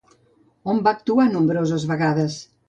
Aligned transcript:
On 0.73 0.79
va 0.87 0.93
actuar 0.99 1.27
nombroses 1.35 1.87
vegades? 1.93 2.41